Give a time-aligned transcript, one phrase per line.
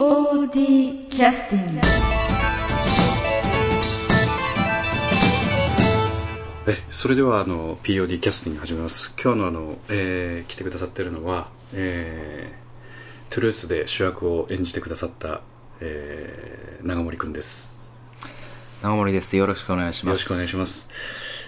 [0.00, 1.80] POD キャスティング
[6.66, 15.42] えそれではあの POD キャスティング始めます今日のあの、えー来てくださってるのは、えー、トゥルースで主役を演じてくださった、
[15.82, 17.78] えー、長森くんです
[18.82, 19.36] 長森です。
[19.36, 20.20] よろしくお願いします。
[20.20, 20.88] よろしくお願いします、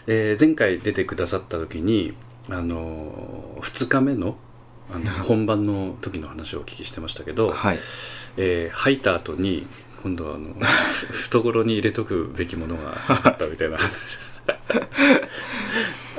[0.06, 2.12] えー前回出てくださった時に
[2.50, 4.36] あの2日目の
[4.95, 7.79] あの本番の時の話をお聞きしてましたけど、はい。
[8.36, 9.66] えー吐いた後に
[10.03, 13.90] 今度はあのふ 懐に入れとくべきものがあったみたいな話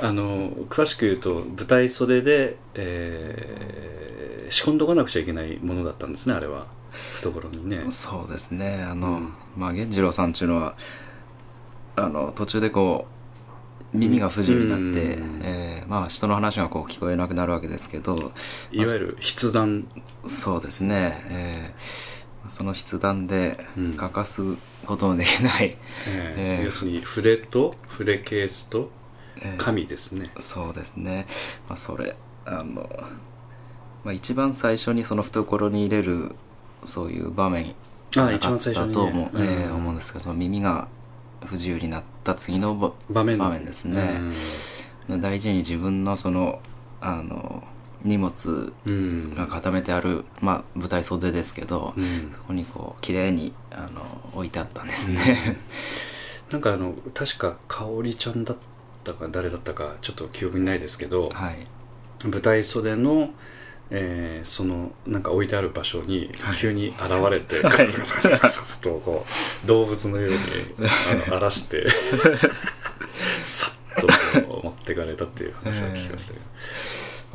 [0.00, 6.66] あの詳しく言うと舞台袖で、えー仕込んどかなくちゃいけないものだったんですねあれは
[7.14, 8.84] 懐にねそうですね。
[8.88, 10.76] あの、うんまあ、源次郎さんっていうのは、
[11.96, 13.13] あの、途中でこう、
[13.94, 15.40] 耳が不自由になって、うん。
[15.42, 18.32] えーまあ、人の話がこう聞こえなくなるわけですけど、
[18.72, 19.86] いわゆる筆談。
[20.26, 21.24] そうですね。
[21.28, 22.14] えー
[22.46, 23.94] その筆談でうん。
[23.94, 24.42] 欠かす
[24.84, 25.78] ことのできない、
[26.08, 28.90] えー えー要するに筆と筆ケースと
[29.38, 31.26] えー紙ですね、そうですね。
[31.68, 32.88] まあ、それ、あの、
[34.04, 36.34] まあ、一番最初にその懐に入れる、
[36.84, 37.74] そういう場面
[38.16, 38.94] あ一番最初にね。
[38.94, 40.88] だと思う,、えーうん思うんですけど、その耳が
[41.46, 44.20] 不自由になった次の場場面場面ですね。
[45.08, 46.60] 大事に自分のその、
[47.00, 47.62] あの、
[48.02, 48.96] 荷物うん、う
[49.32, 54.02] んが固めてある、まあ、舞台袖ですけど、うんそこにこう、綺麗に、あの、
[54.34, 55.56] 置いてあったんですね。
[56.50, 58.56] なんかあの確か香織ちゃんだっ
[59.02, 61.66] たか誰だったかちょっと記憶にないですけど、はい。
[62.24, 63.30] 舞台袖の、
[63.90, 66.98] えーそのなんか置いてある場所に急に現
[67.30, 69.24] れて、ガサガサガサガサガサとこ
[69.64, 70.38] う動物のように
[71.12, 71.86] あの荒らして
[73.44, 76.44] さっと持ってかれたっていう話を聞きましたけど、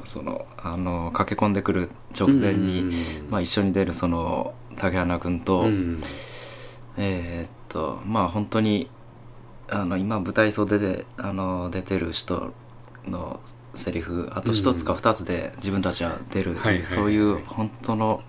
[0.06, 2.92] そのあの駆け込んでくる直前に、うん。
[3.30, 6.04] まあ、一緒に出るその竹花君と、うん。
[6.98, 8.90] えーっとまあ本当に
[9.70, 12.54] あの今舞台袖であの出てる人
[13.06, 13.40] の
[13.76, 18.24] セリフあと一つか二つで自分たちは出る、はいはいはいそういう本当の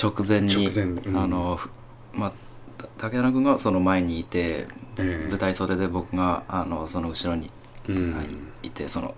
[0.00, 1.16] 直前にうん。
[1.16, 1.70] あのふ
[2.12, 2.32] まあ
[2.78, 4.66] た竹花君がその前にいて、
[4.98, 5.28] ええ。
[5.30, 7.50] 舞台袖で僕があのその後ろに
[7.88, 8.14] うん。
[8.14, 8.26] はい
[8.64, 9.14] いてその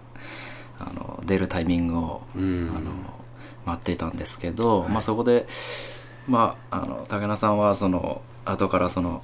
[0.78, 2.72] あの出るタイミングを、うん。
[2.74, 2.92] あの
[3.66, 5.46] 待っていたんですけど、まあ、そこで、
[6.26, 9.22] まあ、あの竹名さんはその後からその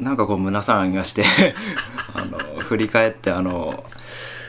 [0.00, 1.24] なんかこう胸騒ぎがして
[2.14, 3.84] あの振り返ってあの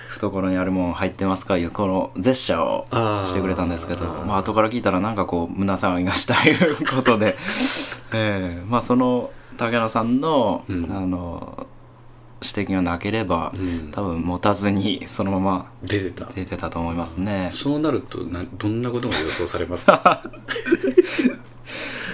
[0.10, 1.58] 懐にあるもん入ってますか？
[1.58, 3.22] いうこのジェスチャー。
[3.22, 7.36] をしてくれたんですけどまあ後から聞いたらなんかこう胸騒ぎがしたいうことで、
[8.14, 8.64] ええ。
[8.68, 10.88] まあその竹野さんの,、うん。
[10.92, 11.68] あの
[12.44, 13.90] 指摘がなければ、うん。
[13.92, 16.26] 多分持たずにそのまま出てた。
[16.34, 17.50] 出てたと思いますね。
[17.52, 20.24] そうなるとなどんなことが予想されますか？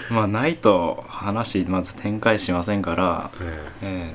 [0.10, 4.14] まあないと話まず展開しませんから、ええ。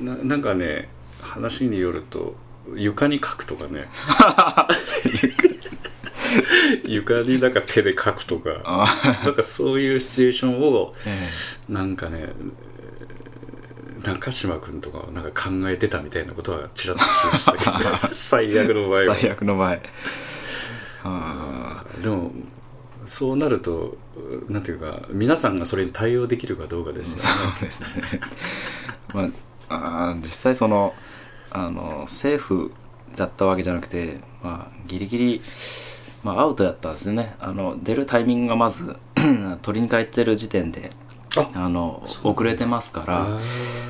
[0.00, 0.88] えななんかね
[1.22, 2.34] 話によると
[2.74, 3.88] 床に書くとかね。
[6.84, 8.50] 床になんか手で書くとか。
[8.64, 11.28] あなんかそういうシチュエーションをえ
[11.68, 12.32] なんかね
[14.04, 17.72] 中島君とかはなんか考えてたみたいなことはちらっと聞きましたけど
[18.12, 19.16] 最悪の場え合は。
[19.16, 19.78] 最悪の場合。
[21.04, 22.32] あでも
[23.08, 23.96] そうなると
[24.48, 27.52] なんていうか皆さんがそれに対応できるかどうかですよね。
[27.54, 27.88] そうですね。
[29.14, 29.28] ま
[29.70, 30.94] あ、あー実際その
[31.50, 32.72] あのセーフ
[33.16, 35.42] だったわけじゃなくて、まあ、ギリギリ、
[36.22, 37.34] まあ、アウトやったんですよね。
[37.40, 38.96] あの出るタイミングがまず
[39.62, 40.90] 取りに帰ってる時点で
[41.36, 43.40] ああの遅れてますからあ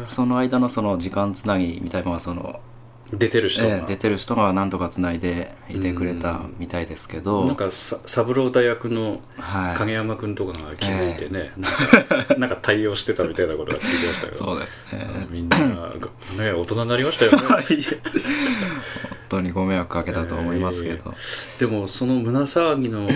[0.05, 2.68] その間のその時間つなぎみたいなのはその、ー
[3.13, 14.45] 出てる人が、ええ出てる人が何とかつないでいてくれたみたいですけど、なんかさ三郎太役のはい、影山君とかが気づいてね、なんか なんか対応してたみたいなことが聞いてましたけど。
[14.45, 15.07] そうですね。
[15.31, 15.93] みんなが
[16.39, 17.39] ね大人になりましたよね。
[17.49, 17.67] 本
[19.29, 21.15] 当にご迷惑かけたと思いますけど、
[21.59, 23.09] でもその胸騒ぎの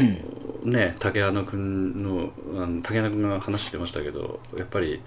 [0.64, 5.00] ね竹穴君のあの竹穴君が話してましたけどやっぱり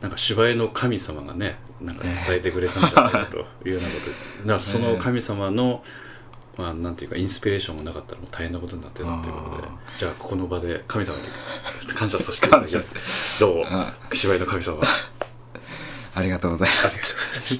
[0.00, 4.10] なんか芝居の神様がねなんか伝えてくれたんじゃないかというようなこと。
[4.42, 5.82] だからその神様の、
[6.56, 9.68] まあ、なんていうかインスピレーションがなかったらもう大変なことになってたということで。
[9.68, 11.22] あじゃあここの場で神様に
[11.94, 13.40] 感謝させていただきます。
[13.40, 13.56] どう？
[13.56, 14.82] もあ芝居の神様。
[16.16, 16.86] ありがとうございます。
[16.86, 17.58] ありがとうございまし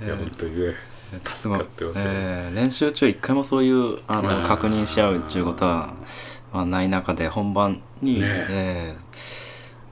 [0.00, 0.04] た。
[0.04, 1.66] いや本当にねすよ、
[1.96, 5.94] えー練習中一回もそういうあの確認し合うっていうことは、
[6.52, 8.94] まあ、ない中で本番に、ねえ。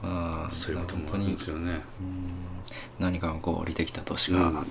[0.02, 1.72] ーまあそういうこともあ本当にるんですよね。
[1.72, 1.80] うん。
[2.98, 4.52] 何かがこう降りてきたとしうん。
[4.52, 4.64] か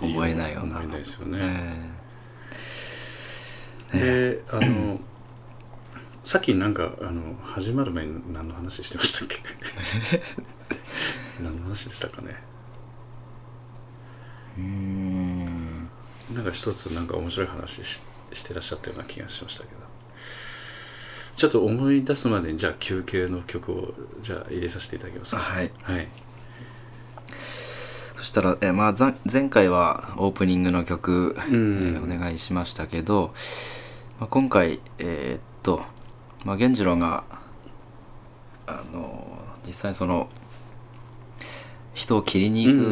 [0.00, 1.38] 思えないような、思えないですよね、
[3.94, 4.98] えであの
[6.24, 9.36] さっきなんかあの始まる前に何の話してましたっけ？
[11.42, 12.36] 何の話でしたかね？
[14.58, 15.11] うーん
[16.34, 18.02] なんか一つなんか面白い話し
[18.32, 19.82] してらっしゃったような気がしましたけど。
[21.36, 25.72] ちょっと思い出すまでにじゃあ休憩の曲をじゃあ入れさせていただきますはい。
[25.82, 26.08] はい。
[28.16, 31.96] そしたら、えまあ、ざ前回はオープニングの曲、うん。
[31.96, 33.32] えーお願いしましたけど、
[34.20, 35.82] まあ、今回えーっと、
[36.44, 37.24] まあ、源次郎が
[38.66, 40.28] あの実際その
[41.94, 42.84] 人を切りに行く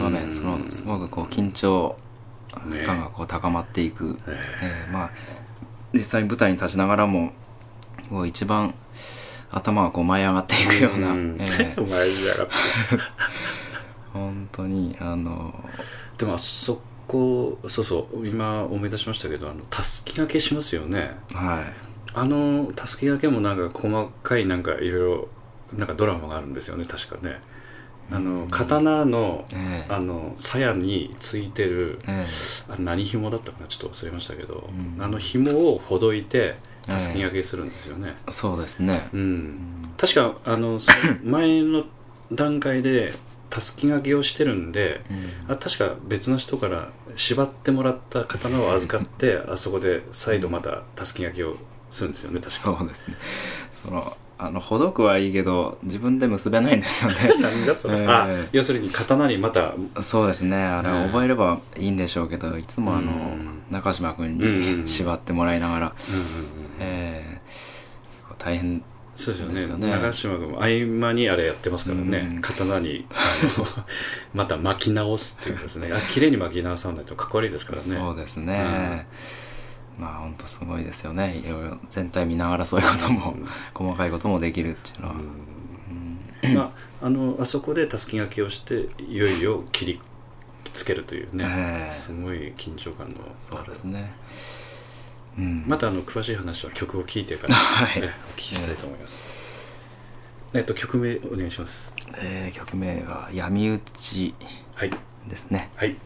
[0.00, 2.04] 場うん面そのすごくこう緊張ね
[2.52, 4.90] 感がこう高まっていく、ええ。
[4.90, 5.10] ーまあ
[5.92, 7.32] 実際に舞台に立ちながらも
[8.08, 8.74] こう一番
[9.50, 11.36] 頭がこう舞い上がっていくような、ん。
[11.40, 12.52] えーお前じやがって
[14.12, 15.54] 本当にあの
[16.18, 21.16] でもあそこそうそう今思い出しましたけどあのたすき掛けしますよね。
[21.32, 21.92] はい。
[22.14, 25.28] あのたすき掛けもなんか細かいなんかいろいろ
[25.74, 27.40] なんかドラマがあるんですよね確かね
[28.10, 29.92] あの刀のええ。
[29.92, 32.26] あの鞘についてるえ
[32.68, 35.02] あれ何紐だったかなちょっと忘れましたけど、うん。
[35.02, 36.56] あの紐をほどいて
[36.86, 39.08] たすき掛けするんですよね、えそうですね。
[39.12, 39.58] うん。
[39.96, 41.84] 確かあのその前の
[42.32, 43.14] 段階で
[43.50, 45.02] たすき掛けをしてるんで、
[45.48, 45.52] うん。
[45.52, 51.54] あ確か別の人から縛ってもらった刀を預かってあそこで再度またたすき掛けを
[51.90, 52.76] するんですよね確か。
[52.78, 53.16] そうですね。
[53.72, 57.16] そのあのほどくはいいけど自分で結べないんですよね。
[57.40, 58.06] 何だそれ、ええ。
[58.08, 60.56] あ要するに刀にまたそうですね。
[60.56, 61.06] あれええ。
[61.06, 63.62] 覚えればいいんでしょうけどいつもあの、うん。
[63.70, 64.48] 中島君うんうんう
[64.78, 64.82] ん。
[64.82, 67.40] に縛ってもらいながら、うんうんうんええ。
[68.28, 68.82] こう大変
[69.14, 69.86] そうですよね。
[69.86, 69.92] ね。
[69.92, 72.40] 長島君も合間にあれやってますからね、うん。
[72.40, 73.66] 刀にあの
[74.34, 75.88] また巻き直すっていうですね。
[75.92, 77.96] あ綺麗に巻き直さないとかっこ悪いですからね。
[77.96, 79.41] そうですね、まあ本当
[80.52, 81.36] すごいですよね。
[81.36, 83.46] いろいろ全体見ながらそういうことも、うん。
[83.72, 86.54] 細かいこともできるっていうのは、うん。
[86.54, 90.00] まああのあそこでたすき掛けをしていよいよ切り
[90.74, 91.90] つけるというね、ええ。
[91.90, 94.12] すごい緊張感のそうあるですね。
[95.38, 95.64] うん。
[95.66, 98.00] またあの詳しい話は曲を聴いてから、はい。
[98.00, 99.74] ねお聞きしたいと思います、
[100.52, 101.94] えっと曲名お願いします。
[102.18, 104.34] えー曲名は「闇討ち
[104.74, 104.90] はい」
[105.28, 105.70] ですね。
[105.76, 105.96] はい。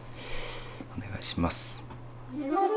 [0.97, 1.85] お願いします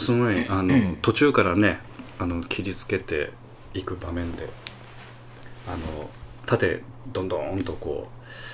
[0.00, 1.80] すごいあの途中からね
[2.18, 3.30] あの切りつけて
[3.74, 4.48] いく場面で
[5.68, 6.10] あの
[6.46, 8.08] 縦どんどんとこ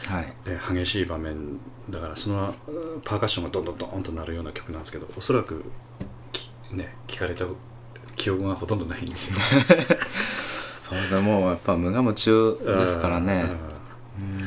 [0.08, 0.32] うはい。
[0.46, 1.58] えー激しい場面
[1.90, 5.64] だからそのうんパーカッションがどんどんどんとなるような曲なんですけどおそらく
[6.32, 7.44] きね聞かれた
[8.16, 9.36] 記憶がほとんどないんですよ。
[10.82, 11.20] そうですね。
[11.20, 13.46] もうやっぱ無我夢中ですからね。
[14.18, 14.45] うんうん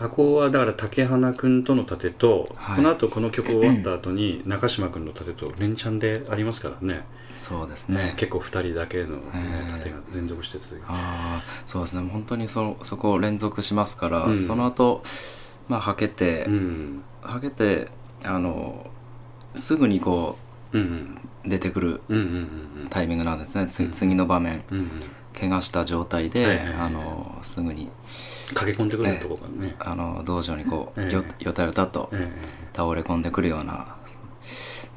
[0.00, 2.76] あこはだから竹花君との盾と、はい。
[2.76, 7.04] この後この曲終わった後に中島君の盾と連チャンでありますからね。
[7.34, 8.04] そうですね。
[8.04, 9.72] ね結構2人だけの、ねええ。
[9.78, 10.86] 盾が連続して続いて。
[10.88, 10.94] あ
[11.40, 12.08] あそうですね。
[12.08, 14.36] 本当にそそこを連続しますから、うん。
[14.38, 15.02] その後
[15.68, 17.02] まあはけて、うん。
[17.20, 17.88] はけて
[18.24, 18.86] あの
[19.54, 20.38] すぐにこ
[20.72, 21.20] うんうん。
[21.44, 22.88] う出てくるうんうんうん。
[22.88, 23.90] タイミングなんですね、つうん。
[23.90, 24.64] 次の場面。
[24.70, 24.88] うんうん
[25.38, 26.74] 怪我した状態で、はいはいはい。
[26.74, 27.90] あのすぐに
[28.54, 31.12] 駆け込んでくるとこがね、あの道場にこう、ええ。
[31.12, 32.30] よよたよたとえ
[32.72, 33.96] 倒れ込んでくるような。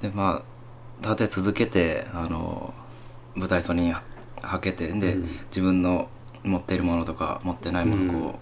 [0.01, 2.73] でまあ立て続けてあの
[3.35, 4.03] 舞台袖には
[4.59, 5.29] けてで、うん。
[5.47, 6.09] 自分の
[6.43, 8.39] 持っているものとか持ってないものをこう、うん。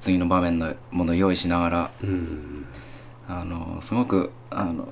[0.00, 2.66] 次の場面のものを用意しながらえうん。
[3.28, 4.88] あのすごくあの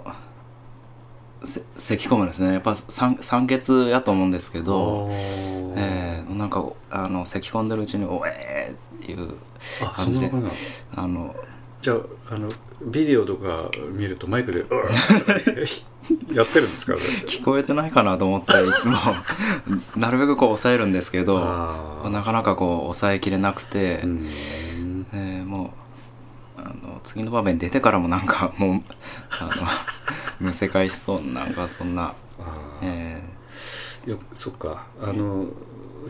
[1.44, 2.52] せ咳込むんですね。
[2.54, 5.08] やっぱ酸酸欠やと思うんですけど、
[5.76, 9.34] えーなんかあの咳込んでるうちに「おえー!」っていう
[9.84, 10.48] あそんなのかな
[10.96, 11.34] あの
[11.80, 11.94] じゃ
[12.30, 12.48] ああの
[12.86, 15.84] ビデオとか見るとマイクで「うわー
[16.34, 16.94] やってるんですか？
[17.26, 18.96] 聞こえてないかなと思っていつも。
[19.96, 21.38] なるべくこう抑えるんですけど
[22.10, 24.26] なかなかこう抑えきれなくて、うん。
[25.12, 25.74] えーも
[26.56, 28.82] うあの次の場面出てからもなんかもう
[29.40, 29.50] あの
[30.42, 32.14] むせ返しそうなんかそんな、
[32.82, 33.22] え
[34.06, 34.86] いやそっか。
[35.02, 35.46] あの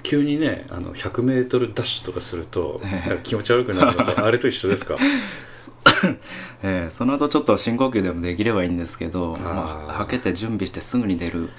[0.03, 2.81] 急にねあの 100m ダッシュとかすると
[3.25, 4.95] 気持ち悪くなるのと あれと一緒ですか？
[4.95, 4.99] ー
[6.63, 11.51] えーその後ちょっと深呼吸でもできればいいんですけどまあ、はけて準備してすぐに出る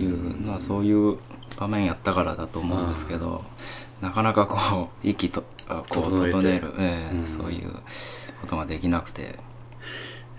[0.00, 1.18] いう、まあ、そういう
[1.58, 3.44] 場面やったからだと思うんですけど
[4.00, 7.26] なかなかこう息とあこう整える、えーうん。
[7.26, 7.70] そういう
[8.40, 9.36] ことができなくて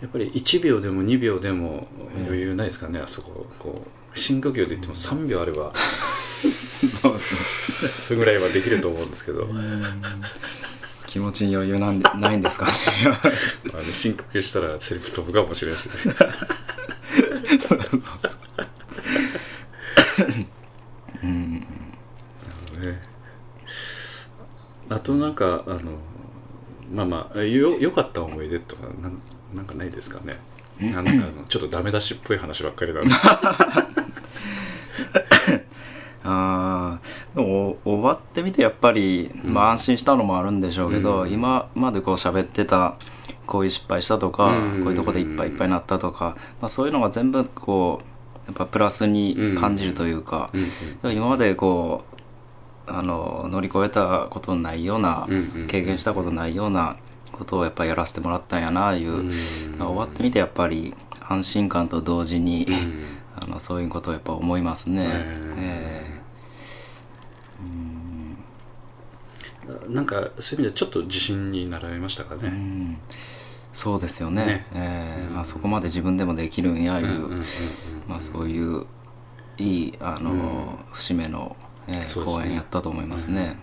[0.02, 1.88] やっぱり1秒でも2秒でも
[2.26, 3.46] 余裕ないですかね、あそこ。
[3.60, 7.14] こう深呼吸で言っても3秒あればそう。
[7.14, 9.48] ですぐらいはできると思うんですけど。
[11.06, 12.72] 気持ちに余裕なんでないんですかね。
[13.74, 15.94] あの深呼吸したらセリフ飛ぶかもしれないしね。
[21.24, 21.52] うん。
[21.60, 23.02] ね。
[24.90, 25.80] あとなんかあの
[26.92, 29.22] まあまあよ良かった思い出とかなん
[29.54, 30.40] なんかないですかね。
[30.80, 33.02] なんかあのちょっとダメ出しっぽい話ばっかりな。
[33.02, 33.12] ん で
[36.24, 41.32] あーでもお終わってみてやっぱり、まあ、安心したのもあるんでしょうけど、うん。
[41.32, 42.96] 今までこう喋ってた
[43.48, 44.84] こういう失敗したとか、うん。
[44.84, 48.06] こういうとこでいっぱいいっぱいになったとか、まあ、そういうのが全部こう
[48.48, 50.52] やっぱプラスに感じるというか、
[51.04, 51.14] うん。
[51.14, 52.04] 今までこ
[52.88, 55.28] うあの乗り越えたことのないような、
[55.68, 56.98] 経験したことないような
[57.32, 59.32] ことをやっぱりやらせてもらったんやないう、うん。
[59.32, 60.94] 終わってみてやっぱり
[61.28, 63.04] 安心感と同時に、うん。
[63.36, 65.06] あのそういうことをやっぱ思いますね。
[65.06, 65.56] うん。
[65.60, 66.22] え
[69.90, 72.98] なんかそういう意味ではちょっと自信になられましたかーうね、ん。
[73.74, 74.46] そうですよね。
[74.46, 74.66] ね。
[74.74, 75.36] えーうん。
[75.36, 77.44] まあ、そこまで自分でもできるんやいう、うんうんうんうん
[78.08, 78.86] まあ、そういう
[79.58, 80.94] いいあの、うん。
[80.94, 81.56] 節目の、
[81.88, 83.60] えー公演やったと思いますね。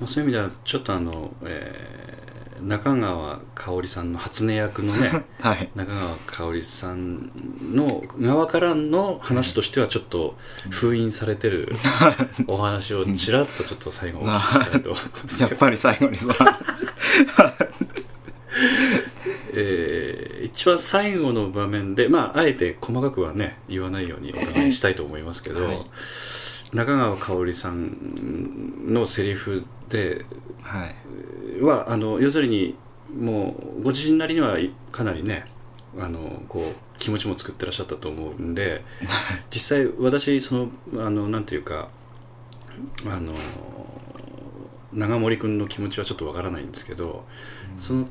[0.00, 2.26] まあ、そういう意味ではちょっとあの、えー
[2.62, 5.68] 中川香織さんの初音役のね はい。
[5.74, 7.30] 中川香織さん
[7.74, 10.36] の側からの話としてはちょっと
[10.70, 11.70] 封印されてる
[12.48, 16.34] お話をちらっとちょっと最後お聞きしたいと思います やっぱり最後にそう。
[19.52, 25.86] えー一番最後の場面で、まあ、あえて細かくはね言わないようにお互いしたいと思いますけど、はい
[26.72, 30.24] 中川香織さんのセリフで
[30.62, 30.94] はい。
[31.62, 32.76] はあの要するに
[33.18, 35.46] もうご自身なりにはいかなりね
[35.98, 38.84] あのこう気持ちも作ってらっしゃったと思うんで
[39.50, 40.68] 実際私その
[41.04, 41.88] あのなんていうか
[43.06, 43.32] あの
[44.92, 47.26] 長森君の気持ちはちょっとわからないんですけど、
[47.76, 48.08] その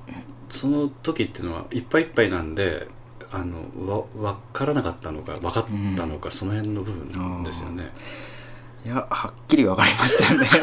[0.49, 2.87] その時っていうのはいっぱいいっぱいなんで
[3.31, 3.57] あの
[3.87, 7.91] わ分からなかったのか分かったのか、その辺の部分ですよね。
[8.85, 10.47] いや、はっきり分かりましたよね。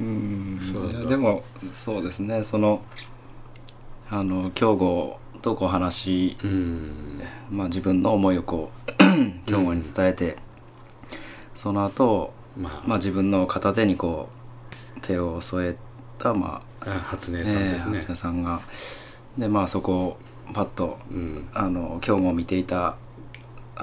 [0.00, 2.82] うんそういやでも、そうですね、その、
[4.10, 7.22] あの、京吾とこう話、うん。
[7.50, 8.92] まあ自分の思いをこう、
[9.46, 10.36] 京吾に伝えて、
[11.54, 14.28] その後、まあ、まあ自分の片手にこ
[14.96, 15.76] う、手を添え
[16.18, 18.10] た、まあ、あ初音さんですね初。
[18.12, 18.60] 音さんが、
[19.38, 20.18] で、まあそこを
[20.52, 21.48] パッと、うん。
[21.54, 22.96] あの、京吾を見ていた、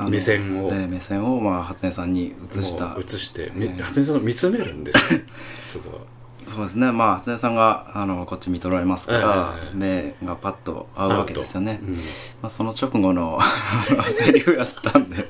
[0.10, 0.70] 目線を。
[0.72, 2.90] ええ目線を、まあ、初音さんに移した。
[2.90, 5.24] もう映して、みええ初音さんを見つめるんですね
[5.62, 6.02] すごい。
[6.48, 6.92] そうですね。
[6.92, 11.94] まあ初音さんがあのこっち見とられますから、え目がパッと合うわけですよね、うん。
[11.94, 12.00] ま
[12.44, 13.40] あ、その直後の
[14.06, 15.30] セリフやったんで。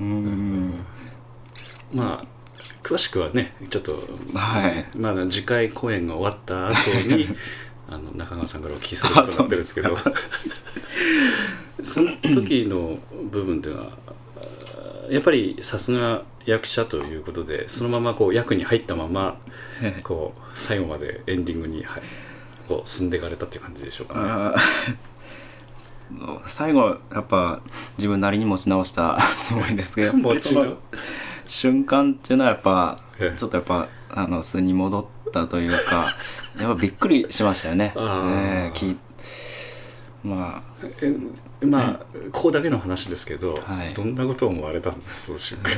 [0.00, 0.74] うん。
[1.92, 2.26] まあ
[2.82, 3.98] 詳しくはねちょっと、
[4.34, 4.86] はい。
[4.96, 7.28] まあ次回公演が終わった後に
[7.88, 9.96] あの中川さんからお聞きすることになってるんですけど。
[11.84, 12.98] その時の
[13.30, 19.38] 部分ではあやっぱりさすが役者ということでそのままこう役に入ったまま
[20.02, 22.02] こう最後までエンディングにはい
[22.68, 25.04] こう進んでいかれたっていう感じでしょうかね。
[26.46, 27.60] 最後やっぱ
[27.98, 30.12] 自分なりに持ち直したつもりですけど
[31.46, 33.38] 瞬間っていうのはやっぱええ。
[33.38, 36.08] ちょっとやっぱあの素に戻ったというか
[36.60, 37.92] やっぱびっくりしましたよね。
[37.96, 38.96] あー
[40.22, 40.86] まあ。
[41.60, 42.00] えまあ
[42.32, 43.94] ここだけの話ですけど、はい。
[43.94, 45.72] どんなことを思われたんです その瞬間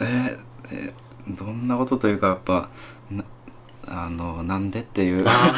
[0.00, 0.38] えー
[0.72, 2.68] えーどんなことというかやっぱ
[3.10, 3.24] な
[3.86, 5.54] あのなんでっていうあ。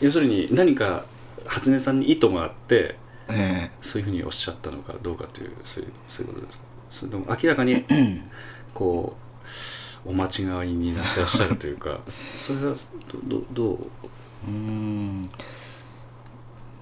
[0.00, 1.04] 要するに何か
[1.46, 2.96] 初音さんに意図があって
[3.28, 6.64] えそういうふうにおっしゃったのかどうかというそういうそういうことですか？
[6.90, 7.84] それとも明らかに
[8.72, 9.27] こう
[10.04, 11.98] お間違いになってらっしゃるというか。
[12.08, 12.74] それは
[13.28, 13.76] どどどう？
[13.76, 13.78] ー
[14.46, 15.30] うーん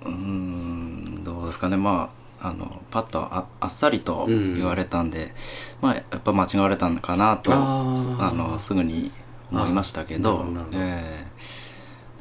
[0.05, 1.77] うーんどうですかね。
[1.77, 5.35] まああのパッとああっさりとうん言われたんで、
[5.81, 7.95] まあやっぱ間違われたのかなとあ
[8.35, 9.11] のすぐに
[9.51, 11.27] 思いましたけどえ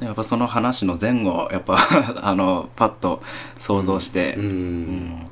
[0.00, 1.76] でやっぱその話の前後やっぱ
[2.22, 3.20] あのパッと
[3.58, 5.30] 想像して、うん、うん。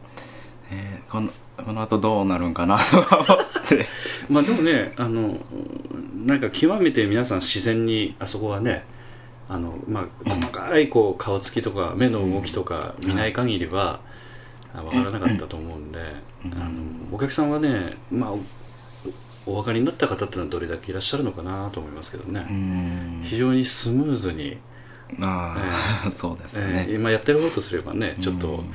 [0.71, 3.87] えーこのこの後どうなるんかなとか思って。
[4.31, 5.39] まあでもねあの
[6.25, 8.85] なんか極めて皆さん自然にあそこはね
[9.49, 14.01] あの、まあ、細かいこう顔つきとか目の動きとか見ない限りは、
[14.75, 16.01] あ分からなかったと思うんで、
[16.53, 16.71] あの
[17.13, 18.41] お客さんはね、まあ、お
[19.47, 23.21] お分かりになった方っていうのはどれだけいらっしゃるのかなと思いますけどね、うん。
[23.23, 24.57] 非常にスムーズに、
[25.21, 28.75] ああ、 そうですえね、ー今やってる方とすればねちょっと、うん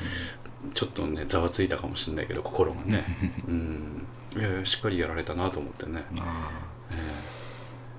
[0.74, 3.04] ちょっとねざわついたかもしれないけど心がね、
[3.48, 6.50] うん、いやいやしっかりやられたなと思ってね、あ
[6.92, 6.96] え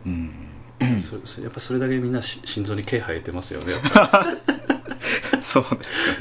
[0.06, 0.34] ーうん。
[0.78, 3.74] ーそそやっぱそれだけみんなし心臓に毛生えてますよね
[5.42, 6.16] そうです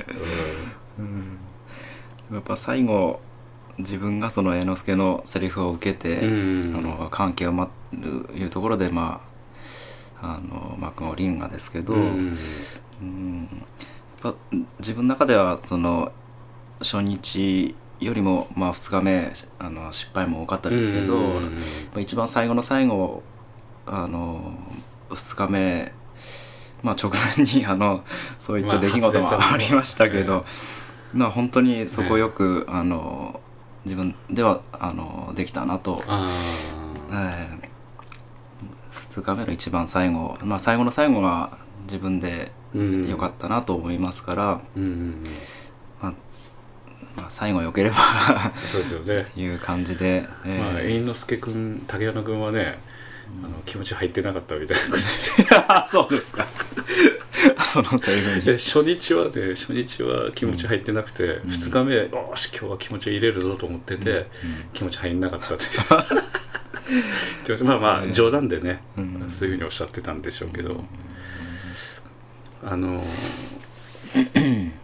[2.32, 3.22] やっぱ最後
[3.78, 6.76] 自分がその猿之助のセリフを受けて、うん。
[6.78, 9.22] あの関係を待るいうところでま
[10.22, 12.38] ああの幕を降りるんがですけど、うん。
[13.02, 13.48] うん。
[14.22, 16.12] やっぱ自分の中ではその
[16.80, 21.44] 初日よりもまあ2日目あの失敗も多かったですけど、うん。
[21.44, 21.52] やっ
[21.94, 23.24] ぱ一番最後の最後
[23.86, 24.54] あの
[25.10, 25.94] 2日目、
[26.84, 28.04] まあ、直前に あの
[28.38, 30.46] そういった出来事まあもありましたけど、
[31.14, 33.40] えまあ本当にそこよく、あの
[33.86, 36.30] 自分ではあのできたなと、あ
[37.12, 37.70] え
[38.94, 43.10] 2日目の一番最後、まあ、最後の最後が自分でーうん。
[43.10, 45.24] 良かったなと思いますから、うんうんうん。
[45.24, 45.59] まあ
[47.16, 47.96] まあ、最後良ければ
[48.66, 49.32] そうですよね。
[49.36, 50.60] いう感じで、えー。
[50.60, 52.80] まあ猿之助君竹山君はね、
[53.44, 54.78] あの気持ち入ってなかったみたい
[55.68, 55.86] な。
[55.88, 56.46] そうですか。
[57.64, 58.58] そのセリフでに。
[58.58, 64.28] 初日はね初日は気持ち入ってなくて、二日目よし今日は気持ち入れるぞと思ってて、
[64.74, 65.64] 気持ち入んなかったって
[67.52, 67.64] いう。
[67.66, 69.26] まあまあ冗談でね、うん。
[69.30, 70.84] そういうふうにおっしゃってたんでしょうけど、
[72.64, 73.08] あのさ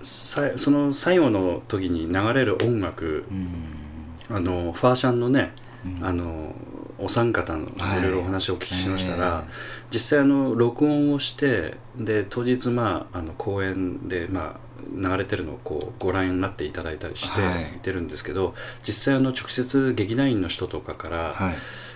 [0.04, 4.36] その最後の時に流れる音楽、うん。
[4.36, 5.54] あのファーシャンのね、
[5.86, 6.06] うん。
[6.06, 6.56] あの
[6.98, 8.00] お三方のはい。
[8.00, 9.54] いろいろお話をお聞きしましたら、ええ。
[9.92, 17.78] 実際あの録音をしてで当日まああの公演でまあ流れてるのをこうご覧になっていただいたりしてはい。
[17.78, 18.54] いてるんですけど、
[18.88, 21.56] 実際あの直接劇団員の人とかからはい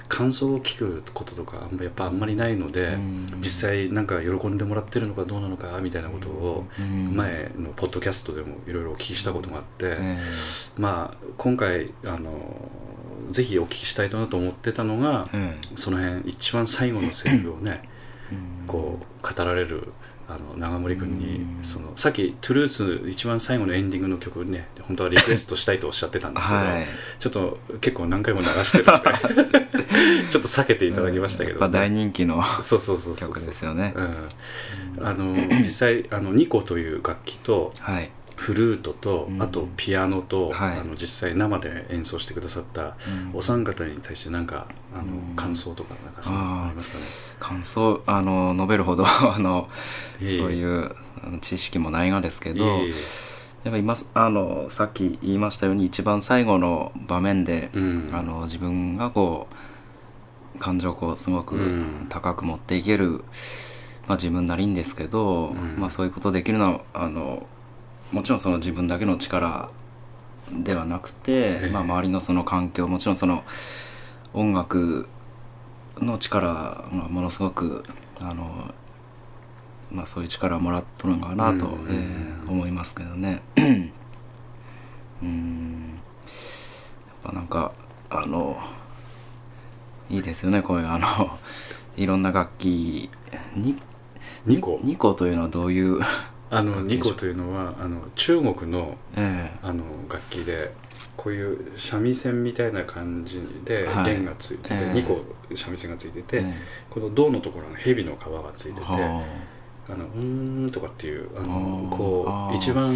[0.09, 3.21] 感想を聞くこととかあんまやっぱあんまりないので、うん。
[3.37, 7.15] 実際なんか喜んでもらってるのかどうなのかみたいなことをうん。
[7.15, 10.17] 前のポッドキャストでもいろいろお聞きしたことがあって、え
[10.77, 12.69] まあ今回あの
[13.29, 15.57] ぜひお聞きしたいなと思ってたのが、え。
[15.75, 17.87] その辺一番最後のセリフをね
[18.31, 18.67] うん。
[18.67, 19.93] こう語られる
[20.29, 21.63] あの長森君にうん。
[21.63, 22.67] そのさっき「トゥルー
[23.03, 26.87] ス一番最後のエンディングの曲にね本当はリクエストしたいとおっしゃってたんですけど、はい。
[27.17, 29.67] ちょっと結構何回も流してるので
[30.29, 33.93] ちょっと避けていただきましたけど、やっぱ大人気のそうそうそうそう曲ですよね。
[33.95, 38.09] うん、あの実際あのニコという楽器とはい。
[38.35, 39.43] フルートと、うん。
[39.43, 40.79] あとピアノと、はい。
[40.79, 42.95] あの実際生で演奏してくださったうん。
[43.33, 45.35] お三方に対して何かあの、うん。
[45.35, 47.03] 感想とかなんかそうありますかね？
[47.39, 49.69] 感想あの述べるほど あの
[50.21, 50.37] いえいえ。
[50.39, 50.95] そういう
[51.41, 52.93] 知識もないがですけどいえいえ。
[53.65, 58.09] やっぱ今あのさっき言いましたように一番最後の場面で、うん。
[58.13, 59.47] あの自分がこ
[60.55, 62.05] う感情をこうすごくうん。
[62.09, 63.23] 高く持っていける、
[64.07, 65.75] まあ、自分なりんですけど、うん。
[65.79, 67.45] まあ、そういうことできるのはあの
[68.11, 69.69] もちろんその自分だけの力
[70.51, 71.69] ではなくて、ええ。
[71.71, 73.43] まあ、周りのその環境もちろんその
[74.33, 75.07] 音楽
[75.99, 77.83] の力がものすごく
[78.19, 78.73] あの、
[79.91, 83.43] まあ、そういう力をもらっとるのかなと、うんえー思いますけどね。
[85.21, 85.99] うん。
[87.23, 87.71] やっぱなんか
[88.09, 88.57] あの
[90.09, 91.37] いいですよねこういうあの
[91.95, 93.09] いろんな楽器。
[93.55, 93.75] に
[94.47, 94.79] ニコ？
[94.81, 95.99] ニコというのはどういう？
[96.49, 99.51] あのニコというのはあの中国のえ。
[99.61, 100.73] あの楽器で
[101.21, 104.05] こういう三味線みたいな感じではい。
[104.05, 104.81] 弦がついてて、ええ。
[104.93, 105.21] 2個
[105.53, 106.53] 三味線がついてて、ええ。
[106.89, 109.25] この胴のところの蛇の皮がついてて、は
[109.89, 109.95] あ。
[109.97, 112.95] のうーんとかっていうあのこう一番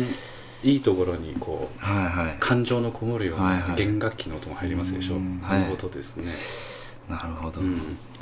[0.64, 2.38] いいところにこうあはいはい。
[2.40, 3.70] 感情のこもるようはいはい。
[3.72, 5.42] な弦楽器の音が入りますでしょ、うん。
[5.44, 6.32] あの音ですね、
[7.10, 7.74] なるほど、うん。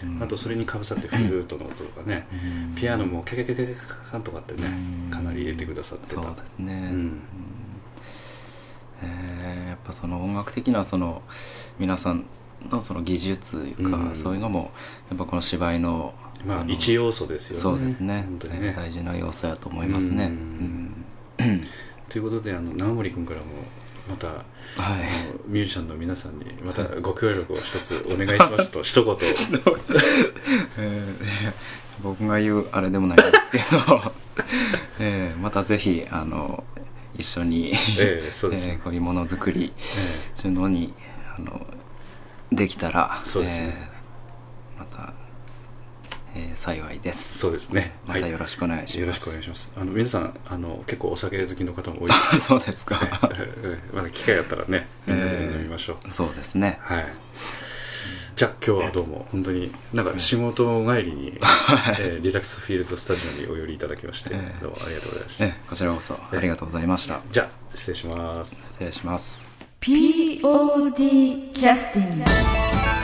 [0.01, 0.23] うん。
[0.23, 2.75] あとそれにかぶさってフルートの音とかね、うん。
[2.75, 3.75] ピアノもケケケケケ
[4.09, 4.67] カンとかってね
[5.05, 7.70] うんかなり入れてくださってたそうですね、うんえー
[9.71, 11.21] やっぱその音楽的なその
[11.79, 12.25] 皆さん
[12.69, 14.15] のその技術というか、うん。
[14.15, 14.71] そういうのも
[15.09, 16.13] やっぱこの芝居のの
[16.45, 17.61] まあ一要素ですよね。
[17.61, 18.25] そうですね。
[18.29, 18.73] 本当にね。
[18.75, 20.33] 大事な要素やと思いますね、ううん。
[20.33, 21.05] ん
[22.09, 23.45] ということであの直森君からも
[24.09, 24.43] またはい。
[25.47, 29.15] ミュージシャンの皆さんにまたご協力を一つお願いしますと一言。
[30.77, 34.13] えー僕が言うあれでもないんですけど、
[34.99, 36.63] えーまたぜひあの
[37.17, 39.73] 一緒に、ええそうです えーこういうものづくり
[40.37, 40.93] えというのに
[41.37, 41.65] あの
[42.51, 43.77] できたらそうですね。
[43.79, 45.13] えーまた、
[46.35, 47.37] えー幸いでえす。
[47.37, 47.93] そうですね。
[48.07, 49.71] またよろしくお願いします、よろしくお願いします。
[49.75, 52.99] あの皆さんあの結構お酒好きの方も多いす そうですか。
[53.37, 56.77] ええまだ機会あったらねみんなで飲みましょう、そうですね。
[56.81, 57.05] はい
[58.41, 61.27] じゃあ今日はどうも本当になんか仕事帰りに、
[61.99, 64.63] えーリラックスフィールドスタジオにお寄りいただきまして、ええ。
[64.63, 67.19] どうもありがとうございました、えこちらこそありがとうございました。
[67.29, 68.55] じゃあ失礼します。
[68.71, 69.45] 失礼します。
[69.79, 73.00] POD キャスティング